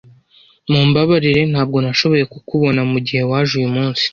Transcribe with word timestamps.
Mumbabarire 0.69 1.41
ntabwo 1.51 1.77
nashoboye 1.85 2.23
kukubona 2.33 2.81
mugihe 2.91 3.21
waje 3.31 3.53
uyu 3.59 3.69
munsi. 3.75 4.05